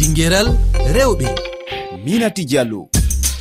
dinguéral 0.00 0.48
rewɓe. 0.96 1.28
Minati 2.04 2.44
diallo 2.50 2.88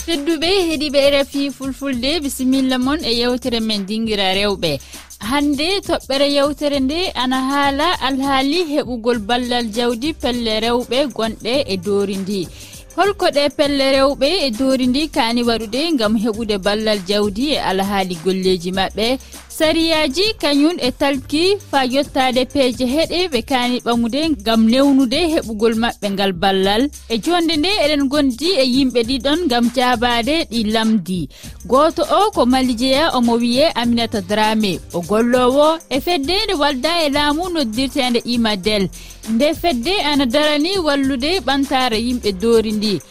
tedduɓe 0.06 0.50
heeɗiɓe 0.68 1.00
rfi 1.22 1.42
fulfulde 1.58 2.10
bisimilla 2.24 2.78
moon 2.86 3.00
e 3.10 3.12
yewtere 3.20 3.60
men 3.68 3.86
dinguira 3.88 4.28
rewɓe. 4.40 4.72
Hande 5.30 5.68
toɓɓere 5.88 6.28
yewtere 6.36 6.80
nde 6.80 7.00
ana 7.24 7.38
haala 7.50 7.88
alhaali 8.08 8.60
heɓugol 8.74 9.20
ballal 9.30 9.66
jawdi 9.76 10.10
pelle 10.22 10.54
rewɓe 10.66 10.98
gonɗe 11.16 11.54
e 11.74 11.76
doori 11.86 12.16
ndi. 12.24 12.48
holko 13.00 13.28
ɗe 13.36 13.44
pelle 13.58 13.86
rewɓe 13.96 14.28
e 14.46 14.50
doori 14.60 14.86
ndi 14.88 15.02
kaani 15.16 15.42
waɗude 15.50 15.82
ngam 15.94 16.14
heɓude 16.24 16.56
ballal 16.66 17.00
jawdi 17.10 17.46
e 17.56 17.58
alhaali 17.70 18.16
golleji 18.24 18.72
maɓɓe. 18.78 19.08
Sariyaji 19.60 20.26
kañum 20.42 20.76
e 20.88 20.90
talki 21.00 21.44
faa 21.72 21.86
yettade 21.94 22.42
peeje 22.54 22.86
heɗe 22.96 23.20
ɓe 23.34 23.40
kaani 23.50 23.78
ɓamude 23.86 24.22
ngam 24.42 24.62
newnude 24.72 25.20
heɓugol 25.34 25.76
maɓɓe 25.84 26.08
ngal 26.14 26.34
ballal. 26.42 26.84
E 27.14 27.16
jonde 27.26 27.54
nde 27.58 27.72
eɗen 27.84 28.04
gondi 28.12 28.50
e 28.62 28.64
yimɓe 28.76 29.00
ɗiɗon 29.10 29.40
ngam 29.48 29.66
jaabade 29.76 30.36
ɗi 30.52 30.60
lamdi. 30.74 31.20
Gooto 31.70 32.04
o 32.20 32.32
ko 32.36 32.42
malijeya 32.54 33.06
omo 33.18 33.34
wiye 33.42 33.66
aminata 33.82 34.20
drame 34.30 34.72
o 34.94 35.00
gollowo 35.10 35.68
e 35.90 35.98
fedde 36.06 36.36
nde 36.46 36.54
walda 36.62 36.92
e 37.06 37.10
laamu 37.16 37.44
noddirtede 37.54 38.20
imadel 38.34 38.84
nde 39.34 39.48
fedde 39.62 39.94
ana 40.12 40.26
darani 40.26 40.72
wallude 40.86 41.32
ɓantare 41.48 41.98
yimɓe 42.08 42.30
doori 42.42 42.72
ndi. 42.78 42.89
wi 42.90 43.02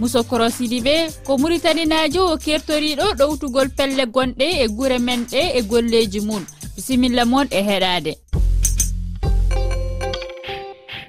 musokoro 0.00 0.46
sidiɓe 0.56 0.94
ko 1.26 1.32
muritaninajo 1.40 2.20
o 2.32 2.36
kertoriɗo 2.44 3.06
ɗowtugol 3.18 3.68
pelle 3.76 4.04
gonɗe 4.14 4.46
e 4.62 4.68
guure 4.76 4.98
men 4.98 5.20
ɗe 5.30 5.40
e 5.58 5.60
golleji 5.70 6.20
mum 6.28 6.42
bisimilla 6.74 7.24
moon 7.24 7.46
e 7.50 7.60
heɗade 7.68 8.12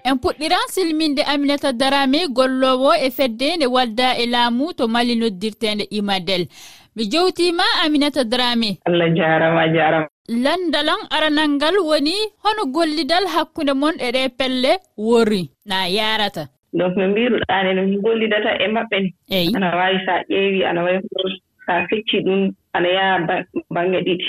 en 0.08 0.16
puɗɗiran 0.22 0.66
silminde 0.74 1.22
aminata 1.32 1.70
darame 1.74 2.20
gollowo 2.38 2.92
e 3.06 3.10
fedde 3.18 3.48
nde 3.58 3.66
wadda 3.76 4.08
e 4.22 4.26
laamu 4.34 4.74
to 4.78 4.88
mali 4.88 5.16
noddirtende 5.16 5.84
imadel. 5.98 6.44
Mi 6.96 7.04
jowtima 7.12 7.64
aminata 7.84 8.24
darame. 8.24 8.70
Allah 8.88 9.10
jarama 9.18 9.64
jarama 9.76 10.08
landalan 10.28 11.02
aranal 11.16 11.50
ngal 11.50 11.76
woni 11.90 12.16
hono 12.44 12.64
gollidal 12.74 13.26
hakkunde 13.34 13.74
mon 13.74 13.96
e 14.00 14.10
ɗe 14.12 14.30
pelle 14.38 14.72
worri 14.98 15.50
na 15.66 15.88
yarata 15.88 16.48
donc 16.78 16.96
no 16.98 17.08
mbiruɗaa 17.08 17.74
no 17.74 17.84
gollidata 18.04 18.52
e 18.64 18.68
maɓɓe 18.76 18.98
ni 19.04 19.10
ana 19.56 19.76
waawi 19.80 19.98
so 20.06 20.12
a 20.12 20.24
ƴeewii 20.30 20.66
ana 20.70 20.84
wawi 20.84 21.00
so 21.12 21.20
a 21.68 21.88
fecci 21.90 22.18
ɗum. 22.26 22.42
ana 22.76 22.88
yaha 22.98 23.44
bange 23.76 24.00
ɗiɗi. 24.06 24.26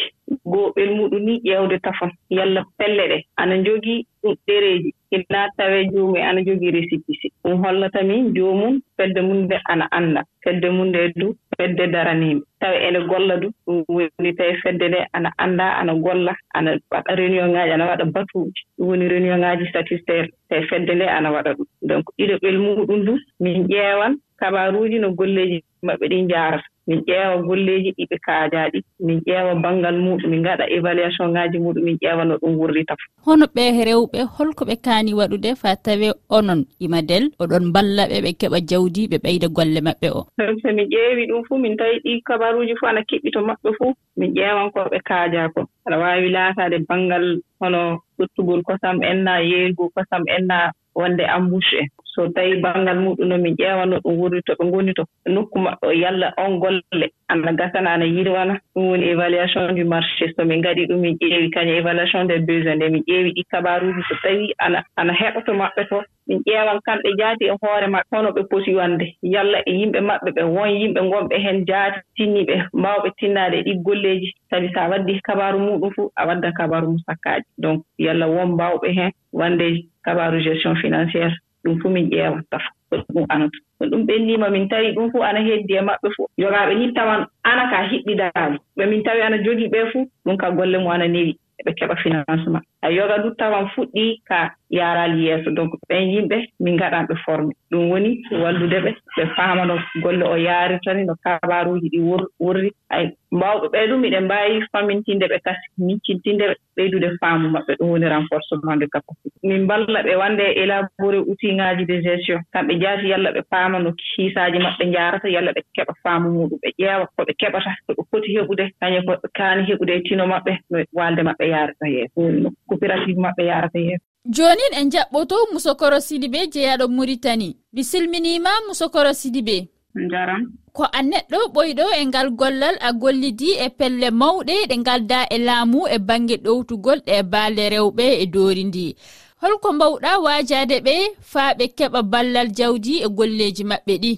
Gooɓel 0.52 0.90
muɗum 0.96 1.22
ni 1.26 1.34
ƴeewde 1.44 1.78
tafon 1.84 2.10
yalla 2.30 2.64
pelle 2.78 3.02
ɗe. 3.10 3.18
Ana 3.36 3.54
jogii 3.64 4.06
ɗum 4.22 4.34
ɗereeji 4.46 4.90
innaa 5.10 5.48
tawee 5.56 5.84
joomum 5.92 6.16
e 6.16 6.22
ana 6.22 6.40
jogii 6.46 6.70
récipicé 6.70 7.28
ɗum 7.44 7.62
hollata 7.64 8.02
min 8.02 8.34
joomum 8.34 8.80
fedde 8.96 9.20
mum 9.22 9.38
nde 9.44 9.56
ana 9.72 9.86
annda. 9.90 10.22
Fedde 10.44 10.68
mum 10.70 10.88
nde 10.88 11.12
du 11.16 11.34
fedde 11.56 11.86
daraniima 11.92 12.42
tawa 12.60 12.74
ene 12.86 13.00
golla 13.08 13.36
du 13.36 13.48
ɗum 13.66 13.84
woni 13.88 14.34
tawi 14.36 14.54
fedde 14.62 14.88
nde 14.88 14.98
ana 15.12 15.30
annda 15.38 15.66
ana 15.80 15.94
golla 15.94 16.34
ana 16.54 16.70
waɗa 16.90 17.14
réunion 17.16 17.50
ŋaaji 17.52 17.72
ana 17.72 17.86
waɗa 17.86 18.04
batuuji. 18.14 18.60
Ɗum 18.78 18.88
woni 18.88 19.08
réunion 19.08 19.40
ŋaaji 19.40 19.66
statutaire 19.70 20.28
tawi 20.48 20.62
fedde 20.70 20.94
nde 20.94 21.06
ana 21.08 21.30
waɗa 21.32 21.54
ɗum. 21.54 21.66
Donc 21.82 22.04
ɗiɗoɓel 22.18 22.58
muɗum 22.58 23.04
du 23.04 23.14
min 23.40 23.66
ƴeewan 23.68 24.16
kabaruuji 24.40 24.98
no 24.98 25.10
golleeji 25.12 25.62
maɓɓe 25.82 26.08
ɗin 26.08 26.24
njaarata. 26.26 26.64
min 26.86 27.00
ƴeewa 27.06 27.36
golleeji 27.46 27.90
ɗi 27.96 28.04
ɓe 28.10 28.16
kaajaaɗi 28.26 28.80
min 29.00 29.20
ƴeewa 29.26 29.54
banngal 29.62 29.96
muɗum 30.04 30.30
min 30.30 30.40
ngaɗa 30.42 30.64
évaluation 30.76 31.32
ŋaaji 31.34 31.58
muɗum 31.58 31.84
min 31.84 31.96
ƴeewa 32.02 32.24
no 32.24 32.34
ɗum 32.42 32.54
wurrita 32.58 32.94
fo 33.00 33.06
hono 33.30 33.46
ɓe 33.54 33.64
rewɓe 33.88 34.20
holko 34.38 34.64
ɓe 34.64 34.76
kaani 34.84 35.14
waɗude 35.18 35.50
faa 35.62 35.76
tawe 35.76 36.08
onon 36.30 36.64
imadel 36.80 37.24
oɗon 37.42 37.64
mballa 37.70 38.02
ɓe 38.10 38.18
ɓe 38.24 38.30
keɓa 38.40 38.58
jawdi 38.68 39.08
ɓe 39.10 39.16
ɓeyda 39.24 39.48
golle 39.56 39.80
maɓɓe 39.86 40.08
o. 40.18 40.20
So 40.62 40.68
mi 40.76 40.82
ƴeewi 40.92 41.26
ɗum 41.30 41.42
fuu 41.48 41.58
min 41.58 41.76
tawi 41.76 41.98
ɗi 42.04 42.22
kabaruuji 42.22 42.74
fuu 42.78 42.86
ana 42.88 43.00
keɓɓi 43.02 43.30
to 43.32 43.40
maɓɓe 43.40 43.70
fuu 43.78 43.92
min 44.16 44.30
ƴeewan 44.34 44.70
ko 44.72 44.80
ɓe 44.92 44.98
kaajaa 45.08 45.48
ko. 45.54 45.60
Aɗa 45.86 45.96
waawi 45.98 46.28
laataade 46.30 46.78
banngal 46.88 47.40
hono 47.60 47.98
ƴottugol 48.18 48.62
kosam 48.62 49.02
en 49.02 49.24
naa 49.24 49.40
yeeygol 49.40 49.90
kosam 49.94 50.22
en 50.36 50.46
naa 50.46 50.70
wonde 50.96 51.22
embouche. 51.36 51.80
En 51.82 51.88
so 52.16 52.28
tawii 52.28 52.60
banngal 52.64 52.98
muɗum 53.04 53.28
no 53.28 53.36
min 53.38 53.54
ƴeewano 53.56 54.00
ɗum 54.00 54.16
wuri 54.18 54.40
to 54.46 54.52
ɓe 54.58 54.64
ngoni 54.66 54.92
to 54.94 55.04
nokku 55.28 55.58
maɓɓe 55.58 55.86
o 55.86 55.92
yalla 55.92 56.32
on 56.38 56.58
golle. 56.58 57.06
Ana 57.28 57.52
gasana 57.52 57.90
ana 57.94 58.04
yirwana. 58.06 58.54
Ɗum 58.74 58.88
woni 58.88 59.06
évaluation 59.12 59.74
du 59.76 59.84
marché. 59.84 60.32
So 60.36 60.44
min 60.44 60.60
ngaɗi 60.60 60.86
ɗum 60.88 61.00
min 61.00 61.16
ƴeewi 61.20 61.50
kañum 61.50 61.76
évaluation 61.76 62.24
des 62.24 62.38
besoin 62.38 62.76
nde 62.76 62.88
min 62.90 63.02
ƴeewi 63.08 63.32
ɗi 63.36 63.42
kabaruuji 63.50 64.02
so 64.08 64.14
tawii 64.22 64.54
ana 64.58 64.82
ana 64.96 65.12
heɓa 65.12 65.52
maɓɓe 65.52 65.88
to 65.88 66.02
min 66.26 66.40
ƴeewan 66.46 66.80
kamɓe 66.86 67.08
jaati 67.18 67.44
e 67.44 67.54
hoore 67.60 67.86
maɓɓe. 67.86 68.08
Hono 68.16 68.30
ɓe 68.32 68.42
poti 68.50 68.74
wande. 68.74 69.06
Yalla 69.22 69.58
e 69.66 69.72
yimɓe 69.72 70.00
maɓɓe 70.00 70.30
ɓe 70.36 70.42
won 70.54 70.70
yimɓe 70.70 71.00
ngonɓe 71.02 71.36
heen 71.44 71.64
jaati 71.66 72.00
tinniɓe 72.16 72.54
mbawɓe 72.72 73.08
tinnaade 73.18 73.56
e 73.58 73.62
ɗi 73.62 73.74
golleeji 73.84 74.32
sabi 74.50 74.68
so 74.72 74.80
a 74.80 74.88
waddi 74.88 75.20
kabaru 75.20 75.58
muɗum 75.58 75.90
fuu 75.94 76.10
a 76.16 76.26
wadda 76.26 76.52
kabaru 76.52 76.86
mum 76.88 76.98
sakkaaji 77.06 77.44
donc 77.58 77.84
yalla 77.98 78.26
won 78.28 78.52
mbawɓe 78.54 78.88
heen 78.96 79.12
wande 79.32 79.84
kabaru 80.06 80.38
gestion 80.46 80.76
financiére 80.82 81.34
ɗum 81.64 81.80
fuu 81.80 81.90
min 81.90 82.06
ƴeewa 82.10 82.40
tafa. 82.50 82.70
Ko 82.90 82.96
ɗum 83.14 83.26
anata 83.28 83.58
so 83.78 83.84
ɗum 83.90 84.06
ɓenniima 84.06 84.48
min 84.50 84.68
tawi 84.68 84.92
ɗum 84.94 85.10
fuu 85.12 85.22
ana 85.22 85.40
heddi 85.40 85.74
e 85.74 85.80
maɓɓe 85.80 86.08
fuu 86.16 86.26
jogaaɓe 86.38 86.74
ni 86.78 86.92
tawan 86.94 87.26
ana 87.42 87.70
ka 87.70 87.78
hiɓɓidaali. 87.90 88.56
Ɓe 88.76 88.84
min 88.90 89.02
tawi 89.02 89.20
ana 89.22 89.36
jogii 89.44 89.68
ɓee 89.68 89.86
fuu 89.92 90.04
ɗum 90.24 90.36
ka 90.36 90.50
golle 90.50 90.78
mum 90.78 90.90
ana 90.92 91.08
newi. 91.08 91.36
Eɓe 91.60 91.72
keɓa 91.78 91.96
financement 92.02 92.62
a 92.82 92.90
yoga 92.90 93.18
du 93.22 93.30
tawan 93.34 93.66
fuɗɗii 93.74 94.20
ka 94.28 94.52
yaaraali 94.70 95.26
yeeso 95.26 95.50
donc 95.50 95.72
ɓen 95.88 96.10
yimɓe 96.14 96.36
min 96.60 96.74
ngaɗan 96.74 97.06
ɓe 97.08 97.14
formé 97.24 97.52
ɗum 97.70 97.90
woni 97.90 98.10
wallude 98.42 98.78
ɓe 98.84 98.90
ɓe 99.16 99.24
faama 99.36 99.64
no 99.66 99.76
golle 100.02 100.24
o 100.24 100.36
yaarirtani 100.36 101.04
no 101.04 101.14
kabaruuji 101.24 101.88
ɗi 101.92 102.00
wurri. 102.40 102.70
Ay 102.90 103.10
mbawɓe 103.32 103.66
ɓee 103.72 103.86
ɗum 103.90 104.04
iɗen 104.04 104.24
mbaawi 104.24 104.62
famintinde 104.72 105.26
ɓe 105.28 105.38
kasi 105.44 105.66
miccintinde 105.78 106.44
ɓe 106.50 106.54
ɓeydude 106.76 107.08
faamu 107.20 107.48
maɓɓe. 107.54 107.72
Ɗum 107.78 107.88
woni 107.90 108.06
renforcement 108.08 108.76
de 108.80 108.86
capacité. 108.86 109.36
Min 109.42 109.62
mballa 109.64 110.02
ɓe 110.02 110.14
wande 110.16 110.40
e 110.50 110.52
élaboré 110.62 111.18
outilŋaaji 111.18 111.84
de 111.86 112.02
gestion. 112.02 112.40
Kamɓe 112.52 112.74
jaati 112.80 113.08
yalla 113.08 113.30
ɓe 113.32 113.42
paama 113.50 113.78
no 113.78 113.92
kiisaaji 113.92 114.58
maɓɓe 114.58 114.84
njaarata 114.86 115.28
yalla 115.28 115.52
ɓe 115.52 115.62
keɓa 115.76 115.92
faamu 116.02 116.28
muɗum 116.36 116.58
ɓe 116.62 116.68
ƴeewa 116.78 117.06
ko 117.16 117.22
ɓe 117.24 117.32
keɓata 117.40 117.70
ko 117.86 117.92
ɓe 117.98 118.02
poti 118.10 118.34
heɓude. 118.36 118.64
Kañe 118.80 118.98
ko 119.06 119.12
ɓe 119.22 119.28
kaani 119.34 119.62
heɓude 119.68 119.92
e 119.96 120.02
tino 120.06 120.24
maɓɓe 120.26 120.52
no 120.70 120.78
waalde 120.92 121.22
maɓɓe 121.22 121.44
yaarata 121.54 121.86
yeeso. 121.88 122.16
Woni 122.16 122.40
no 122.42 122.50
coopérative 122.68 123.18
maɓɓe 123.18 123.42
yaarata 123.50 123.78
yeeso. 123.78 124.04
jonin 124.34 124.72
en 124.80 124.90
jaɓɓoto 124.92 125.36
musokoro 125.52 126.00
sidibe 126.00 126.38
jeyaɗo 126.52 126.88
muritani. 126.88 127.56
Mi 127.72 127.82
silminima 127.84 128.50
musokoro 128.68 129.12
sidibe. 129.14 129.68
Jaram 130.10 130.42
ko 130.76 130.84
a 130.92 131.00
neɗɗo 131.02 131.38
ɓoyɗo 131.54 131.84
e 132.00 132.06
ngal 132.06 132.28
gollal 132.30 132.76
a 132.80 132.92
gollidi 132.92 133.50
e 133.64 133.68
pelle 133.78 134.08
mawɗe 134.20 134.54
ɗe 134.68 134.76
ngalda 134.82 135.18
e 135.34 135.38
laamu 135.38 135.80
e 135.94 135.98
bange 135.98 136.36
ɗowtugol 136.44 137.00
ɗe 137.06 137.22
baale 137.32 137.64
rewɓe 137.74 138.04
e 138.22 138.26
doori 138.26 138.64
ndi 138.64 138.96
holko 139.42 139.68
mbawɗa 139.72 140.10
wajade 140.24 140.76
ɓe 140.86 140.94
faa 141.32 141.54
ɓe 141.58 141.64
keɓa 141.78 142.00
ballal 142.12 142.48
jawdi 142.58 142.94
e 143.06 143.08
golleji 143.08 143.64
maɓɓe 143.70 143.94
ɗi. 144.02 144.12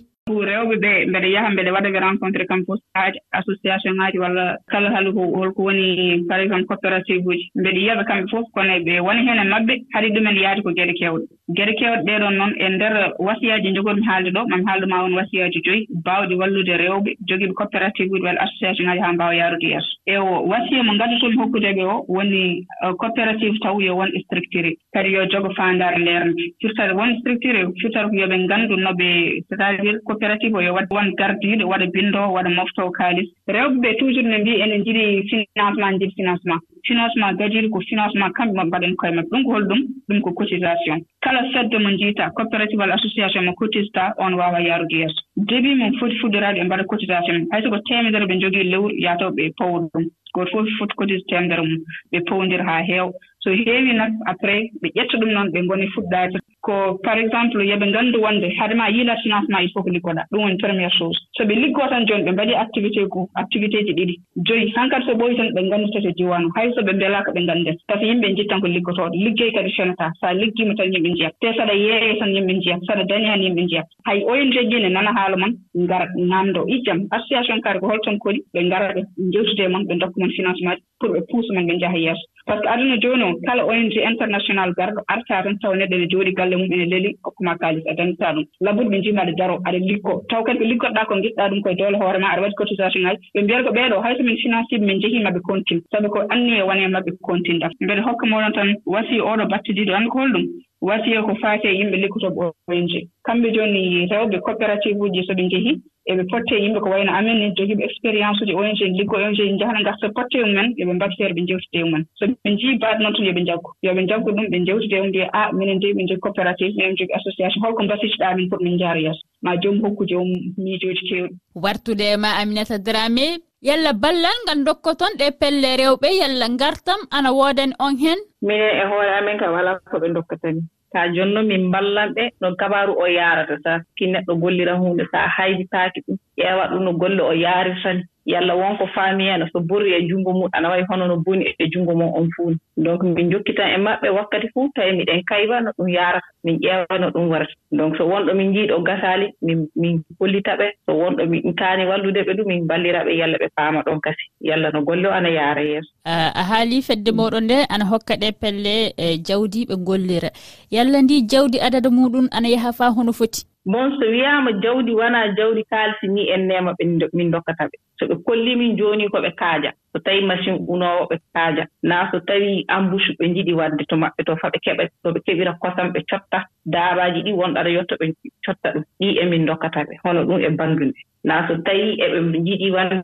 rewɓe 0.49 0.77
ɓe 0.83 0.91
mbeɗa 1.09 1.29
yaha 1.35 1.51
mbeɗa 1.51 1.71
waɗaɓe 1.77 1.99
rencontré 2.01 2.47
kam 2.47 2.65
poste 2.67 2.85
aji 2.95 3.19
association 3.33 3.95
ŋaaji 3.97 4.19
walla 4.19 4.57
kala 4.71 4.91
hal 4.95 5.07
holko 5.15 5.63
woni 5.63 6.25
par 6.29 6.41
exemple 6.41 6.67
coopérative 6.67 7.27
uji. 7.27 7.51
Mbeɗa 7.57 7.79
yiyaɓe 7.79 8.05
kamɓe 8.09 8.29
fof 8.31 8.47
kono 8.55 8.75
ɓe 8.87 9.01
woni 9.07 9.21
heen 9.27 9.39
e 9.43 9.45
maɓɓe 9.53 9.75
haɗi 9.95 10.09
ɗumen 10.15 10.37
yahde 10.43 10.63
ko 10.63 10.71
geɗe 10.77 10.95
kewɗe. 10.99 11.25
gere 11.57 11.73
kewɗe 11.75 12.03
ɗeɗon 12.07 12.35
noon 12.37 12.53
e 12.59 12.69
ndeer 12.69 13.13
wasiyaaji 13.19 13.73
jogotmi 13.75 14.07
haalde 14.07 14.31
ɗo 14.31 14.47
mami 14.49 14.65
haalduma 14.67 15.03
won 15.03 15.15
wasiyaaji 15.15 15.61
joyi 15.65 15.87
baawɗi 16.05 16.35
wallude 16.35 16.75
rewɓe 16.77 17.11
jogiiɓe 17.29 17.55
coopérative 17.55 18.11
uji 18.13 18.23
walla 18.23 18.43
association 18.43 18.87
ŋaaji 18.87 19.01
haa 19.01 19.13
mbaawa 19.13 19.35
yaarude 19.35 19.67
yeeso. 19.73 19.93
E 20.07 20.17
o 20.19 20.45
wasiya 20.51 20.83
mo 20.85 20.93
ngaddutomi 20.95 21.37
hokkudeɓe 21.37 21.83
o 21.85 22.05
woni 22.09 22.43
e, 22.85 22.93
coopérative 23.01 23.59
taw 23.63 23.81
yo 23.81 23.97
won 23.97 24.11
structuré 24.25 24.77
kadi 24.93 25.13
yo 25.13 25.25
jogo 25.27 25.49
faandare 25.57 25.99
leernde 25.99 26.45
firtata 26.61 26.95
won 26.95 27.17
structuré 27.21 27.65
firtata 27.81 28.09
ko 28.09 28.15
yo 28.15 28.27
ɓe 28.27 28.37
nganndu 28.45 28.77
no 28.77 28.93
ɓe 28.93 29.09
c'est 29.49 29.61
à 29.61 29.77
dire 29.77 29.99
coopérative 30.05 30.55
o 30.55 30.61
yo 30.61 30.75
waɗ 30.75 30.87
won 30.91 31.15
gardiiɗo 31.17 31.65
waɗa 31.69 31.87
binndoo 31.87 32.33
waɗa 32.37 32.51
moftoo 32.51 32.91
kaalis. 32.91 33.29
Rewɓe 33.49 33.81
ɓe 33.81 33.97
toujours 33.99 34.25
ne 34.29 34.39
mbi 34.39 34.61
enen 34.61 34.81
njiɗi 34.81 35.29
financement 35.31 35.93
njiɗi 35.97 36.13
financement. 36.17 36.61
Financement 36.85 37.33
gadiiɗo 37.39 37.71
ko 37.71 37.81
financement 37.89 38.33
kamɓe 38.37 38.53
mo 38.57 38.65
mbaɗen 38.65 38.95
koye 38.97 39.13
maɓɓe. 39.13 39.29
Ɗum 39.31 39.45
ko 39.45 39.53
holɗum 39.53 39.81
ɗum 40.09 40.21
ko 40.21 40.33
cotisation. 40.33 40.99
Kala 41.21 41.38
kala 41.39 41.53
fedde 41.53 41.79
mo 41.79 41.91
njiita 41.91 42.31
coopérative 42.31 42.81
walla 42.81 42.95
association 42.95 43.45
mo 43.45 43.53
cotista 43.55 44.15
on 44.19 44.35
waawa 44.35 44.61
yaarude 44.61 44.97
yeeso. 44.97 45.21
Début 45.37 45.75
mum 45.77 45.93
foti 45.99 46.19
fuɗɗoraade 46.21 46.59
ɓe 46.61 46.65
mbaɗa 46.65 46.85
cotisation 46.85 47.39
mum 47.39 47.49
hay 47.53 47.63
so 47.63 47.71
ko 47.71 47.79
teemedere 47.87 48.27
ɓe 48.27 48.35
njogii 48.37 48.71
lewru 48.73 48.91
yataw 48.99 49.31
ɓe 49.31 49.53
powru 49.59 49.89
ɗum. 49.95 50.05
Gooto 50.35 50.51
fof 50.51 50.69
foti 50.79 50.95
cotise 50.97 51.25
teemedere 51.29 51.63
mum 51.63 51.79
ɓe 52.13 52.19
pawondir 52.27 52.63
haa 52.69 52.83
heewa 52.83 53.13
so 53.41 53.51
heewi 53.51 53.93
nak 53.95 54.13
après 54.27 54.71
ɓe 54.83 54.89
ƴetta 54.97 55.19
ɗum 55.19 55.31
noon 55.33 55.51
ɓe 55.53 55.61
ngoni 55.63 55.87
fuɗɗaade. 55.95 56.39
Ko 56.61 56.99
par 57.05 57.19
exemple 57.19 57.63
yoɓe 57.65 57.87
nganndu 57.87 58.19
wonde 58.21 58.49
hade 58.59 58.75
ma 58.75 58.91
yiila 58.91 59.17
finance 59.23 59.49
ma 59.49 59.63
il 59.63 59.71
faut 59.73 59.83
ko 59.83 59.91
liggoɗa 59.91 60.25
ɗum 60.33 60.43
woni 60.43 60.57
premiére 60.59 60.91
chose. 60.99 61.19
So 61.37 61.45
ɓe 61.45 61.55
liggoo 61.55 61.89
tan 61.89 62.07
jooni 62.07 62.25
ɓe 62.25 62.33
mbaɗi 62.33 62.55
activité 62.55 63.05
go 63.09 63.29
activité 63.37 63.85
ji 63.87 63.93
ɗiɗi. 63.95 64.15
Joyi 64.47 64.73
hankkadi 64.77 65.07
so 65.07 65.13
ɓoyi 65.15 65.37
tan 65.37 65.53
ɓe 65.55 65.61
ngannditata 65.63 66.11
diwaanu 66.19 66.49
hay 66.57 66.73
so 66.75 66.83
ɓe 66.83 66.93
mbelaaka 66.93 67.31
ɓe 67.33 67.41
nganndata 67.43 67.79
par 67.87 67.97
ce 67.99 68.01
que 68.03 68.09
yimɓe 68.11 68.33
njittan 68.33 68.61
ko 68.61 68.67
liggotooɗo 68.67 69.15
liggey 69.15 69.53
kadi 69.53 69.73
fenata. 69.77 70.11
So 70.21 70.27
a 70.27 70.35
liggiima 70.35 70.75
tan 70.75 70.93
yimɓe 70.93 71.09
njiyat 71.13 71.35
te 71.41 71.47
saɗa 71.57 71.75
yeeye 71.75 72.19
tan 72.19 72.35
yimɓe 72.35 72.53
njiyat 72.59 72.81
saɗa 72.87 73.05
dañi 73.05 73.27
han 73.27 73.43
yimɓe 73.43 73.63
njiyat 73.65 73.87
hay 74.05 74.25
ong 74.25 74.53
ji 74.53 74.81
ne 74.81 74.89
nana 74.89 75.13
haala 75.15 75.37
mon 75.37 75.53
ngara 75.77 76.07
naamndoo 76.17 76.67
ijjam 76.67 77.07
association 77.11 77.61
kadi 77.61 77.79
ko 77.81 77.87
holton 77.89 78.19
koli 78.19 78.43
ɓe 78.55 78.61
ngara 78.67 78.93
ɓe 78.95 79.03
njewtude 79.29 79.69
mon 79.69 79.85
ɓe 79.89 79.95
dokka 79.99 80.21
mon 80.21 80.31
financement 80.31 80.79
pour 80.99 81.11
ɓe 81.11 81.21
puusa 81.31 81.55
mon 81.55 81.67
ɓe 81.67 81.75
njaha 81.77 81.99
yeeso. 81.99 82.27
Par 82.47 82.57
ce 82.57 82.63
que 82.63 82.69
aduna 82.69 82.97
jooni 82.99 83.23
o 83.25 83.38
kala 83.47 83.63
ong 83.65 83.93
international 84.11 84.73
garɗo 84.79 85.01
arta 85.09 85.43
tan 85.45 85.59
taw 85.63 85.73
neɗɗo 85.75 85.95
ene 85.97 86.07
jooɗi 86.11 86.33
galle 86.39 86.57
mum 86.57 86.73
ene 86.73 86.87
leli 86.93 87.11
hokkuma 87.25 87.57
kaalis 87.61 87.85
a 87.91 87.95
dañataa 87.95 88.33
ɗum. 88.35 88.45
Labuɗe 88.65 88.89
ɓe 88.91 88.99
njima 88.99 89.23
aɗa 89.23 89.33
daro 89.39 89.55
aɗa 89.67 89.79
likko. 89.79 90.13
Taw 90.31 90.43
kadi 90.45 90.59
ɓe 90.59 90.67
likkotɗaa 90.71 91.07
ko 91.09 91.15
giɗɗa 91.23 91.49
ɗum 91.51 91.61
koye 91.63 91.75
doole 91.77 91.97
hoore 92.01 92.19
ma 92.19 92.29
aɗa 92.33 92.43
waɗi 92.43 92.55
cotisation 92.59 93.03
ngaji. 93.03 93.19
Ɓe 93.35 93.41
mbiyata 93.43 93.65
ko 93.65 93.71
ɓeeɗo 93.77 93.97
hayso 94.05 94.23
min 94.23 94.37
financiɓe 94.43 94.85
min 94.87 94.97
njehimaɓe 94.99 95.41
contine 95.49 95.83
sabi 95.91 96.09
ko 96.09 96.19
anni 96.31 96.53
e 96.59 96.63
wone 96.63 96.85
maɓɓe 96.95 97.11
ko 97.17 97.21
contine 97.31 97.59
ɗam 97.63 97.73
mbeɗa 97.81 98.03
hokka 98.07 98.27
moɗon 98.27 98.53
tan 98.53 98.69
wasi 98.87 99.21
oɗo 99.21 99.45
battidiɗo 99.53 99.93
anndi 99.95 100.11
ko 100.11 100.19
holɗum? 100.19 100.45
wasiya 100.81 101.23
ko 101.23 101.35
faati 101.43 101.67
e 101.69 101.79
yimɓe 101.79 101.97
liggotooɓe 102.03 102.41
ong 102.69 102.89
kamɓe 103.27 103.49
jooni 103.55 104.07
rewɓe 104.11 104.41
coopérative 104.41 105.01
uji 105.01 105.23
so 105.27 105.33
ɓe 105.35 105.43
njehii 105.47 105.81
eɓe 106.11 106.23
potte 106.31 106.55
e 106.57 106.63
yimɓe 106.65 106.81
ko 106.81 106.89
wayno 106.91 107.13
amen 107.13 107.43
en 107.43 107.55
jogiiɓe 107.57 107.85
expérience 107.85 108.41
uji 108.43 108.55
ong 108.55 108.97
liggo 108.99 109.17
ong 109.17 109.37
njahana 109.55 109.81
ngarta 109.81 110.09
potte 110.17 110.39
mumen 110.45 110.75
yoɓe 110.79 110.93
mbat 110.95 111.13
ɓe 111.19 111.41
njewtide 111.43 111.85
mumen 111.85 112.05
so 112.19 112.27
ɓe 112.27 112.51
njii 112.51 112.79
baade 112.79 113.03
noon 113.03 113.15
tun 113.15 113.27
yoɓe 113.27 113.43
njaggu. 113.43 113.71
Yoɓe 113.83 114.01
njaggu 114.05 114.31
ɗum 114.31 114.47
ɓe 114.53 114.59
njewtide 114.61 115.01
um 115.01 115.09
mbiya 115.09 115.27
a 115.33 115.53
minen 115.53 115.81
de 115.81 115.93
ɓe 115.93 116.03
jogi 116.09 116.21
coopérative 116.21 116.75
minen 116.77 116.97
jogi 116.97 117.13
association 117.13 117.63
holko 117.65 117.83
mbasiytoɗaa 117.83 118.37
min 118.37 118.49
pour 118.49 118.63
min 118.63 118.75
njaara 118.75 119.01
yeeso. 119.01 119.23
Ma 119.43 119.57
joomum 119.57 119.83
hokku 119.83 120.05
joomum 120.07 120.39
miijooji 120.57 121.05
keewɗi. 121.09 121.35
Wartude 121.55 122.17
ma 122.17 122.39
aminata 122.41 122.79
dramé 122.79 123.39
yalla 123.67 123.93
ballal 124.03 124.37
ngal 124.45 124.61
dokkoton 124.69 125.13
ɗe 125.19 125.27
pelle 125.41 125.71
rewɓe 125.81 126.09
yalla 126.21 126.47
ngartam 126.55 127.01
ana 127.17 127.31
woodani 127.39 127.75
on 127.85 127.95
heen 128.03 128.21
minen 128.47 128.73
e 128.83 128.85
hoore 128.91 129.13
amen 129.19 129.39
kam 129.39 129.55
alaa 129.61 129.79
ko 129.91 129.97
ɓe 130.03 130.09
dokkatani 130.17 130.63
taa 130.93 131.09
jooni 131.15 131.33
noon 131.35 131.47
min 131.47 131.65
mballan 131.69 132.09
ɓe 132.17 132.25
no 132.41 132.47
kabaru 132.61 132.93
o 133.03 133.07
yaarata 133.19 133.57
sa. 133.65 133.73
Ki 133.97 134.05
neɗɗo 134.13 134.33
gollira 134.43 134.75
huunde 134.81 135.05
so 135.11 135.17
a 135.19 135.29
hayditaaki 135.37 136.01
ɗum. 136.07 136.17
ƴeewa 136.39 136.71
ɗum 136.71 136.83
no 136.85 136.93
golle 136.93 137.23
o 137.23 137.33
yaarirta 137.33 137.93
ni 137.95 138.03
yalla 138.27 138.55
wonko 138.55 138.87
faami 138.95 139.25
so 139.53 139.61
bori 139.61 139.93
e 139.93 140.07
junngo 140.09 140.33
mum 140.33 140.49
ana 140.53 140.69
wayi 140.69 140.85
hono 140.89 141.07
no 141.07 141.17
boni 141.17 141.55
e 141.59 141.69
junngo 141.73 141.95
mum 141.95 142.13
on 142.15 142.29
fuuni 142.37 142.59
donc 142.77 143.03
min 143.03 143.31
jokkitan 143.31 143.75
e 143.75 143.79
maɓɓe 143.79 144.09
wakkati 144.17 144.49
fuu 144.55 144.69
tawi 144.75 144.93
miɗen 144.99 145.23
kayba 145.25 145.61
no 145.61 145.71
ɗum 145.79 145.89
yarata 145.89 146.27
min 146.45 146.59
ƴeewa 146.59 146.99
no 147.01 147.11
ɗum 147.11 147.29
warata. 147.31 147.53
Donc 147.73 147.97
so 147.97 148.05
wonɗo 148.05 148.35
min 148.35 148.51
njiiɗo 148.51 148.83
gasaali 148.83 149.27
min 149.43 149.69
min 149.77 150.03
hollita 150.21 150.57
ɓe 150.57 150.67
so 150.87 150.93
wonɗo 150.93 151.27
min 151.29 151.55
kaani 151.55 151.87
wallude 151.87 152.21
ɓe 152.27 152.33
ɗum 152.37 152.47
min 152.47 152.67
ballira 152.67 153.05
ɓe 153.05 153.17
yalla 153.17 153.37
ɓe 153.39 153.49
paama 153.57 153.83
ɗon 153.83 154.01
kasi. 154.01 154.25
Yalla 154.41 154.71
no 154.71 154.83
golle 154.83 155.07
o 155.07 155.13
ana 155.13 155.29
yaara 155.29 155.63
yeeso. 155.63 155.91
A 156.05 156.43
haali 156.51 156.83
fedde 156.83 157.11
moɗon 157.11 157.45
nde 157.45 157.57
ana 157.69 157.85
hokka 157.85 158.15
ɗe 158.17 158.33
pelle 158.41 158.93
e 158.97 159.19
jawdi 159.19 159.67
ɓe 159.67 159.77
gollira. 159.87 160.31
Yalla 160.71 161.03
ndi 161.03 161.23
jawdi 161.23 161.61
adada 161.61 161.91
muɗum 161.91 162.29
ana 162.31 162.49
yaha 162.49 162.73
faa 162.73 162.91
hono 162.91 163.13
foti? 163.13 163.45
bon 163.73 163.91
so 164.01 164.07
wiyaama 164.11 164.53
jawdi 164.53 164.93
wonaa 164.95 165.29
jawdi 165.29 165.65
kaalisi 165.65 166.09
ni 166.09 166.23
en 166.31 166.47
neema 166.49 166.73
ɓe 166.79 166.85
min 167.13 167.31
dokkata 167.31 167.65
ɓe. 167.71 167.77
So 167.99 168.07
ɓe 168.07 168.15
kolli 168.27 168.57
min 168.57 168.77
jooni 168.77 169.09
ko 169.09 169.19
ɓe 169.21 169.31
kaaja. 169.41 169.73
So 169.93 169.99
tawii 169.99 170.27
machine 170.27 170.59
unoowo 170.69 171.05
ɓe 171.11 171.17
kaaja. 171.35 171.67
Naa 171.83 172.11
so 172.11 172.21
tawii 172.21 172.65
embouche 172.77 173.13
ɓe 173.19 173.25
njiɗi 173.29 173.53
waɗde 173.61 173.85
to 173.89 173.97
maɓɓe 173.97 174.25
to 174.27 174.37
fa 174.37 174.49
ɓe 174.53 174.59
keɓa 174.65 174.85
to 175.03 175.09
ɓe 175.15 175.21
keɓira 175.27 175.53
kosam 175.63 175.93
ɓe 175.93 176.01
cotta 176.11 176.39
daabaaji 176.67 177.21
ɗi 177.27 177.33
wonɗara 177.33 177.71
yotto 177.77 177.95
ɓe 178.01 178.07
cotta 178.47 178.69
ɗum. 178.73 178.85
Ɗii 179.01 179.19
emin 179.23 179.47
dokkata 179.47 179.81
ɓe. 179.89 179.95
Hono 180.05 180.25
ɗum 180.25 180.41
e 180.41 180.51
banndunde 180.59 181.01
naa 181.25 181.47
so 181.49 181.55
tawii 181.67 182.01
eɓe 182.05 182.19
njiɗi 182.41 182.71
wande 182.71 182.97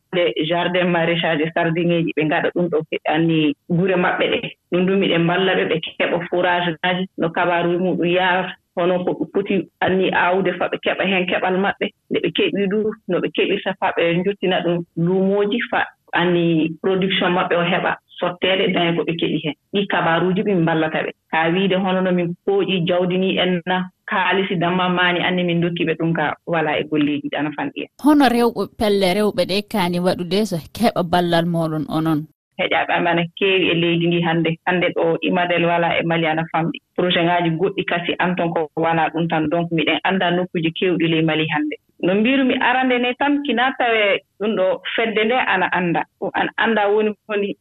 jardin 0.48 0.88
maraîchage 0.94 1.42
e 1.44 1.50
sardiŋeeji 1.54 2.10
ɓe 2.16 2.22
ngaɗa 2.24 2.48
ɗum 2.54 2.66
ɗo 2.72 2.78
anni 3.14 3.54
gure 3.68 3.96
maɓɓe 3.96 4.24
ɗe. 4.32 4.40
Ɗum 4.72 4.86
ɗum 4.86 4.98
miɗen 5.00 5.22
mballa 5.24 5.52
ɓe 5.58 5.64
ɓe 5.70 5.76
keɓa 5.98 6.18
fourage 6.30 6.70
naaji 6.82 7.04
no 7.18 7.28
kabaruji 7.28 7.78
muɗum 7.84 8.06
yaha 8.06 8.54
hono 8.76 9.04
ko 9.04 9.10
ɓe 9.18 9.24
poti 9.32 9.54
anni 9.80 10.10
aawde 10.10 10.52
fa 10.58 10.68
ɓe 10.72 10.76
keɓa 10.84 11.04
heen 11.10 11.26
keɓal 11.30 11.56
maɓɓe 11.64 11.86
nde 12.10 12.18
ɓe 12.24 12.30
keɓii 12.36 12.68
du 12.72 12.78
no 13.08 13.16
ɓe 13.22 13.28
keɓirta 13.36 13.74
fa 13.80 13.92
ɓe 13.96 14.02
njottina 14.18 14.60
ɗum 14.64 14.78
luumooji 14.96 15.58
fa 15.70 15.80
anni 16.12 16.70
production 16.82 17.32
maɓɓe 17.36 17.54
o 17.56 17.64
heɓa 17.72 17.92
sotteede 18.18 18.72
dañe 18.74 18.96
ko 18.96 19.02
ɓe 19.08 19.12
keɓi 19.20 19.38
heen 19.44 19.56
ɗi 19.72 19.86
kabaruuji 19.92 20.42
ɗi 20.42 20.52
min 20.54 20.62
mballata 20.62 21.02
ɓe. 21.04 21.10
Haa 21.32 21.50
wiide 21.52 21.76
hono 21.84 22.00
no 22.00 22.12
min 22.12 22.34
pooƴii 22.46 22.84
jawdinii 22.88 23.38
en 23.42 23.60
na 23.66 23.76
kaalisi 24.10 24.56
damma 24.56 24.88
maani 24.88 25.20
anni 25.20 25.44
min 25.44 25.60
dokkiiɓe 25.62 25.94
ɗum 25.98 26.12
ka 26.12 26.24
walaa 26.46 26.78
e 26.80 26.84
golleeji 26.90 27.28
ɗana 27.32 27.50
fanɗi 27.56 27.80
en. 27.82 27.88
Hono 28.04 28.24
rewɓe 28.28 28.62
pelle 28.78 29.08
rewɓe 29.18 29.42
ɗe 29.50 29.56
kaani 29.72 29.98
waɗude 30.06 30.38
so 30.50 30.56
keɓa 30.76 31.02
ballal 31.12 31.46
mooɗon 31.46 31.84
onon. 31.88 32.20
heƴaaɓe 32.58 32.92
amen 32.94 33.12
ana 33.12 33.24
keewi 33.38 33.70
e 33.70 33.74
leydi 33.74 34.06
ndi 34.06 34.20
hannde. 34.22 34.50
Hannde 34.66 34.86
ɗo 34.96 35.18
imadel 35.22 35.64
walaa 35.64 35.98
e 35.98 36.02
mali 36.02 36.26
ana 36.26 36.44
famɗi. 36.52 36.78
Projet 36.96 37.24
ŋaaji 37.26 37.50
goɗɗi 37.60 37.84
kasi 37.84 38.12
an 38.18 38.36
ton 38.36 38.50
ko 38.54 38.68
walaa 38.76 39.08
ɗum 39.12 39.28
tan. 39.28 39.48
Donc 39.50 39.70
miɗen 39.72 39.98
annda 40.04 40.30
nokkuuji 40.30 40.70
keewɗi 40.78 41.06
ley 41.08 41.22
mali 41.22 41.46
hannde. 41.48 41.76
No 42.02 42.14
mbirumi 42.14 42.54
arande 42.60 42.98
ne 43.00 43.14
tan 43.18 43.42
kinaa 43.46 43.72
tawee 43.78 44.18
ɗum 44.40 44.56
ɗo 44.56 44.66
fedde 44.94 45.24
nde 45.24 45.34
ana 45.52 45.66
annda. 45.78 46.02
Ana 46.34 46.50
annda 46.56 46.88
woni 46.88 47.10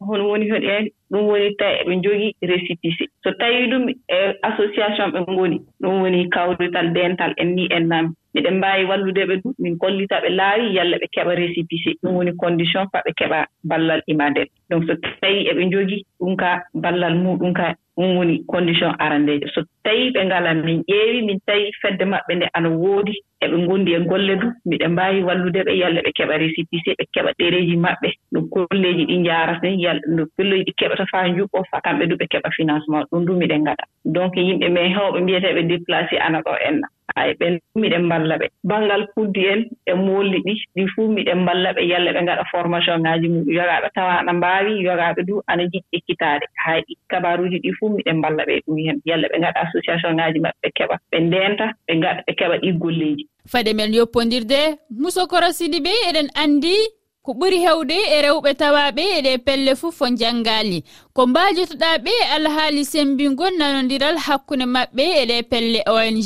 hono 0.08 0.24
woni 0.30 0.50
hon 0.52 0.64
en 0.64 0.86
ɗum 1.12 1.24
woni 1.30 1.56
tawi 1.60 1.76
eɓe 1.82 1.94
njogii 1.96 2.36
récipicé 2.42 3.06
so 3.24 3.32
tawii 3.40 3.68
ɗum 3.72 3.84
e 3.90 4.18
association 4.50 5.12
ɓe 5.14 5.20
ngoni 5.32 5.58
ɗum 5.82 6.02
woni 6.02 6.30
kawrital 6.30 6.94
dental 6.94 7.34
en 7.38 7.50
ni 7.56 7.68
en 7.76 7.88
naami. 7.88 8.10
Miɗen 8.34 8.58
mbaawi 8.58 8.86
wallude 8.90 9.26
ɓe 9.30 9.36
ɗum 9.44 9.54
min 9.60 9.78
kollita 9.78 10.22
ɓe 10.24 10.30
laawi 10.30 10.74
yalla 10.76 10.98
ɓe 10.98 11.08
keɓa 11.14 11.36
récipicé 11.36 11.90
ɗum 12.02 12.16
woni 12.16 12.32
condition 12.36 12.86
fa 12.92 13.00
ɓe 13.06 13.12
keɓa 13.20 13.46
ballal 13.64 14.02
imadel 14.08 14.48
donc 14.70 14.84
so 14.88 14.94
tawii 15.22 15.48
eɓe 15.52 15.62
njogii 15.66 16.06
ɗum 16.20 16.36
ka 16.36 16.50
ballal 16.74 17.16
muɗum 17.24 17.54
ka 17.54 17.76
ɗum 17.98 18.18
woni 18.18 18.44
condition 18.48 18.92
arandeejo 19.00 19.48
so 19.54 19.62
tawii 19.84 20.12
ɓe 20.14 20.26
ngala 20.26 20.54
min 20.66 20.82
ƴeewi 20.90 21.22
min 21.28 21.40
tawii 21.46 21.72
fedde 21.82 22.06
maɓɓe 22.06 22.34
nde 22.36 22.48
ana 22.54 22.70
woodi 22.70 23.14
eɓe 23.44 23.56
ngonndi 23.64 23.94
e 23.94 24.00
golle 24.10 24.36
du 24.42 24.48
miɗen 24.66 24.92
mbaawi 24.92 25.24
wallude 25.24 25.60
ɓe 25.68 25.74
yalla 25.82 26.02
ɓe 26.02 26.12
keɓa 26.18 26.38
récipicé 26.38 26.63
cippise 26.70 26.92
ɓe 26.98 27.04
keɓa 27.14 27.32
ɗereeji 27.40 27.76
maɓɓe. 27.78 28.10
No 28.32 28.40
golleeji 28.52 29.04
ɗi 29.10 29.16
njaarata 29.20 29.68
no 30.16 30.24
golleeji 30.38 30.64
ɗi 30.68 30.74
keɓata 30.80 31.06
faa 31.12 31.28
njuɓɓo 31.28 31.64
fa 31.72 31.78
kamɓe 31.86 32.04
du 32.10 32.16
ɓe 32.16 32.26
keɓa 32.32 32.50
financement 32.58 33.06
ɗum 33.12 33.26
du 33.26 33.34
miɗen 33.36 33.62
ngaɗa 33.64 33.84
donc 34.06 34.34
yimɓe 34.36 34.70
men 34.70 34.92
heewɓe 34.96 35.20
mbiyeteeɓe 35.22 35.62
déplacé 35.70 36.18
ana 36.18 36.40
ɗo 36.42 36.54
enna. 36.68 36.88
ay 37.16 37.34
ɓen 37.40 37.60
miɗen 37.76 38.04
mballa 38.06 38.36
ɓe. 38.42 38.48
Banngal 38.64 39.08
puddi 39.16 39.42
en 39.54 39.62
e 39.86 39.94
moolli 39.94 40.40
ɗi. 40.46 40.54
Ɗi 40.76 40.88
fuu 40.96 41.08
miɗen 41.16 41.40
mballa 41.44 41.74
ɓe 41.74 41.82
yalla 41.92 42.12
ɓe 42.14 42.22
ngaɗa 42.24 42.44
formation 42.52 43.02
ŋaaji 43.04 43.28
mum 43.30 43.46
yogaaɓe 43.58 43.88
tawa 43.96 44.14
ana 44.20 44.34
mbaawi 44.34 44.84
yogaaɓe 44.88 45.22
du 45.28 45.42
ana 45.48 45.64
jiɗi 45.72 45.88
ekkitaade. 45.98 46.46
Hay 46.66 46.82
ɗi 46.88 46.94
kabaruuji 47.10 47.58
ɗi 47.64 47.72
fuu 47.80 47.90
miɗen 47.96 48.18
mballa 48.18 48.44
ɓe 48.46 48.62
ɗum 48.66 48.78
heen 48.78 49.02
yalla 49.06 49.28
ɓe 49.32 49.38
ngaɗa 49.40 49.60
association 49.66 50.16
ŋaaji 50.18 50.40
maɓɓe 50.40 50.60
ɓe 50.64 50.70
keɓa. 50.78 50.96
Ɓe 51.12 51.18
ndeenta 51.20 51.66
ɓe 51.88 51.94
ngaɗa 51.98 52.22
ɓe 52.28 52.34
keɓa 52.40 52.56
ɗi 52.62 52.72
golleeji. 52.82 53.24
Faɗe 53.52 53.74
men 53.76 53.94
yoppondirde 53.94 54.60
musokoro 55.02 55.52
sidi 55.52 55.80
ɓe 55.86 55.92
eɗen 56.10 56.28
anndi 56.36 56.76
ko 57.24 57.32
ɓuri 57.40 57.58
hewde 57.66 57.98
e 58.16 58.18
rewɓe 58.26 58.52
tawaɓe 58.62 59.04
eɗe 59.18 59.32
pelle 59.46 59.72
fuu 59.80 59.92
fo 59.98 60.06
janngali 60.20 60.80
ko 61.16 61.22
mbajotoɗaɓe 61.28 62.12
e 62.22 62.26
alhaali 62.36 62.84
sembingo 62.92 63.46
nanodiral 63.60 64.18
hakkunde 64.26 64.66
maɓɓe 64.76 65.04
eɗe 65.22 65.36
pelle 65.52 65.80
ong 65.88 66.20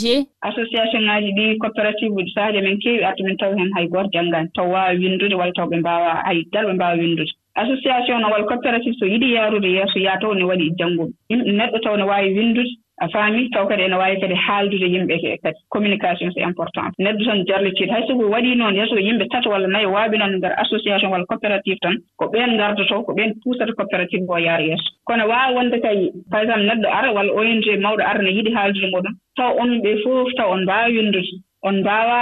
association 0.50 1.04
ŋaji 1.10 1.30
ɗi 1.38 1.58
coopérative 1.62 2.14
uji 2.18 2.32
sahaji 2.36 2.62
min 2.62 2.80
keewi 2.82 3.04
artu 3.04 3.24
min 3.24 3.38
tawi 3.38 3.58
heen 3.60 3.72
hay 3.76 3.88
goto 3.88 4.10
janngani 4.14 4.50
taw 4.56 4.68
wawa 4.74 4.94
winndude 5.02 5.36
walla 5.36 5.54
taw 5.54 5.68
ɓe 5.70 5.78
mbawa 5.80 6.22
hay 6.26 6.44
gal 6.54 6.66
ɓe 6.66 6.74
mbawa 6.74 6.98
winndude. 7.02 7.32
Association 7.56 8.22
no 8.22 8.30
walla 8.30 8.46
coopérative 8.48 8.96
so 9.00 9.06
yiɗi 9.06 9.34
yaarude 9.36 9.70
yeeso 9.78 10.00
yaa 10.00 10.20
taw 10.22 10.34
ne 10.34 10.44
waɗi 10.44 10.72
janngum 10.80 11.10
neɗɗo 11.30 11.78
taw 11.84 11.96
ne 11.98 12.04
waawi 12.04 12.34
winndude. 12.38 12.70
a 13.00 13.08
faami 13.14 13.50
taw 13.54 13.68
kadi 13.68 13.84
ene 13.84 13.96
waawi 13.96 14.20
kadi 14.22 14.36
haaldude 14.36 14.88
yimɓe 14.94 15.16
ke 15.22 15.38
kadi. 15.44 15.58
Communication 15.70 16.32
c' 16.34 16.42
important. 16.50 16.94
Neɗɗo 17.00 17.24
tan 17.26 17.46
jarlitiiɗo 17.48 17.92
hay 17.94 18.04
soko 18.08 18.24
waɗii 18.34 18.56
noon 18.58 18.76
yeso 18.76 18.96
yimɓe 18.96 19.26
tata 19.32 19.50
walla 19.50 19.68
nayi 19.68 19.86
waaɓi 19.86 20.18
noon 20.18 20.34
ndeer 20.38 20.56
association 20.64 21.12
walla 21.12 21.26
coopérative 21.26 21.78
tan 21.82 21.96
ko 22.18 22.26
ɓeen 22.34 22.56
ngardoto 22.58 23.04
ko 23.06 23.14
ɓeen 23.14 23.34
puusata 23.44 23.74
coopérative 23.78 24.24
ngo 24.24 24.38
yaara 24.40 24.64
yeeso. 24.64 24.90
Kono 25.06 25.28
waawa 25.28 25.54
wonde 25.56 25.78
kay 25.82 26.12
par 26.32 26.44
exemple 26.44 26.66
neɗɗo 26.68 26.88
ara 26.98 27.12
walla 27.14 27.32
ong 27.34 27.62
mawɗo 27.84 28.04
ara 28.04 28.22
ne 28.24 28.32
yiɗi 28.38 28.52
haaldude 28.56 28.88
muɗum 28.92 29.14
taw 29.38 29.52
on 29.62 29.72
ɓe 29.84 29.92
fof 30.04 30.34
taw 30.38 30.50
on 30.54 30.64
mbaawi 30.66 30.98
winndude 30.98 31.32
on 31.68 31.80
mbaawa 31.82 32.20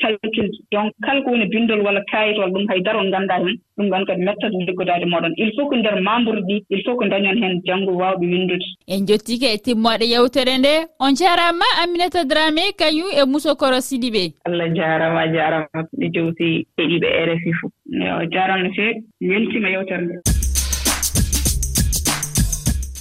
calcule 0.00 0.50
donc 0.72 0.92
kala 1.04 1.22
ko 1.22 1.30
woni 1.30 1.46
binndol 1.52 1.80
walla 1.86 2.02
kayit 2.10 2.38
walla 2.38 2.52
ɗum 2.54 2.66
haydara 2.70 2.98
on 3.00 3.08
nganndaa 3.10 3.38
heen 3.44 3.58
ɗum 3.76 3.88
ɗon 3.90 4.06
kadi 4.06 4.22
mettat 4.22 4.52
liggodaade 4.66 5.06
moɗon. 5.12 5.32
Il 5.36 5.52
faut 5.56 5.68
ko 5.68 5.76
ndeer 5.76 6.00
membre 6.08 6.40
ɗi 6.48 6.56
il 6.70 6.82
faut 6.84 6.96
ko 6.96 7.04
dañon 7.12 7.38
heen 7.42 7.62
janngo 7.66 7.92
waawɓe 8.00 8.26
winndude. 8.32 8.66
En 8.88 9.06
jottike 9.06 9.46
e, 9.50 9.54
e 9.54 9.58
timmooɗe 9.64 10.04
yewtere 10.12 10.58
nde 10.58 10.74
on 11.00 11.14
jaaraama 11.14 11.66
aminata 11.82 12.24
dramé 12.24 12.72
kañum 12.78 13.10
e 13.20 13.22
musokoro 13.32 13.80
sidi 13.80 14.10
ɓe 14.10 14.24
allah 14.46 14.68
jaarama 14.76 15.22
jaarama 15.34 15.78
ɗi 15.98 16.06
jowti 16.14 16.66
heɗiiɓe 16.78 17.08
rfi 17.28 17.52
fof 17.60 17.72
yo 17.88 18.16
jaarama 18.32 18.62
no 18.62 18.70
feewi 18.76 19.02
weltima 19.30 19.68
yewtere 19.70 20.02
nde. 20.04 20.47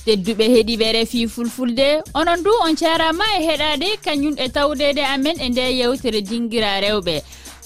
tedduɓe 0.08 0.46
heeɗiɓe 0.54 0.88
refi 0.96 1.28
fulfulde. 1.28 1.88
Onon 2.20 2.44
du 2.44 2.52
on 2.66 2.76
carama 2.76 3.26
e 3.38 3.40
heɗade 3.48 3.90
kañum 4.06 4.36
e 4.40 4.48
tawdede 4.56 5.04
amen 5.14 5.38
e 5.46 5.50
nde 5.50 5.64
yewtere 5.80 6.22
dinguira 6.30 6.80
rewɓe. 6.82 7.16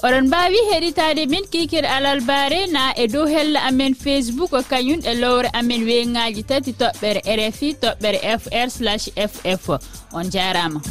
Oɗon 0.06 0.26
mbawi 0.28 0.60
heɗitade 0.72 1.30
min 1.30 1.46
kikir 1.52 1.86
alalbare 1.86 2.66
na 2.72 2.94
e 2.98 3.08
dow 3.08 3.26
hella 3.28 3.60
amen 3.70 3.94
facebook 3.94 4.52
kañum 4.72 5.02
e 5.06 5.14
lowre 5.22 5.50
amen 5.54 5.86
weyngaji 5.86 6.44
tati 6.44 6.72
toɓɓere 6.74 7.22
rfi 7.38 7.76
toɓɓere 7.82 8.20
fr 8.42 8.70
ff 9.30 9.70
on 10.14 10.26
jarama. 10.34 10.82